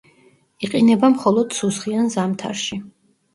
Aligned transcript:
იყინება 0.67 1.09
მხოლოდ 1.17 1.53
სუსხიან 1.59 2.11
ზამთარში. 2.17 2.81